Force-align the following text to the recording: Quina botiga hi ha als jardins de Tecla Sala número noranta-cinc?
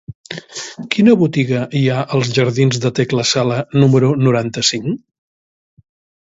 Quina 0.93 1.13
botiga 1.23 1.59
hi 1.79 1.81
ha 1.95 1.99
als 2.19 2.31
jardins 2.37 2.79
de 2.87 2.93
Tecla 3.01 3.27
Sala 3.33 3.61
número 3.85 4.11
noranta-cinc? 4.25 4.99